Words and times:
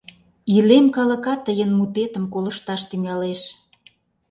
Илем 0.55 0.85
калыкат 0.95 1.39
тыйын 1.45 1.71
мутетым 1.77 2.25
колышташ 2.33 2.81
тӱҥалеш. 2.89 3.41